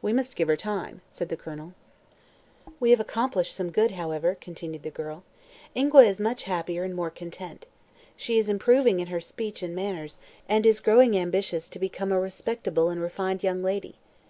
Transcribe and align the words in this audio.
"We 0.00 0.14
must 0.14 0.34
give 0.34 0.48
her 0.48 0.56
time," 0.56 1.02
said 1.10 1.28
the 1.28 1.36
Colonel. 1.36 1.74
"We 2.80 2.88
have 2.88 3.00
accomplished 3.00 3.54
some 3.54 3.68
good, 3.70 3.90
however," 3.90 4.34
continued 4.34 4.82
the 4.82 4.88
girl. 4.90 5.24
"Ingua 5.74 6.04
is 6.04 6.18
much 6.18 6.44
happier 6.44 6.84
and 6.84 6.94
more 6.94 7.10
content. 7.10 7.66
She 8.16 8.38
is 8.38 8.48
improving 8.48 8.98
in 8.98 9.08
her 9.08 9.20
speech 9.20 9.62
and 9.62 9.76
manners 9.76 10.16
and 10.48 10.64
is 10.64 10.80
growing 10.80 11.18
ambitious 11.18 11.68
to 11.68 11.78
become 11.78 12.12
a 12.12 12.18
respectable 12.18 12.88
and 12.88 13.02
refined 13.02 13.42
young 13.44 13.62
lady. 13.62 13.96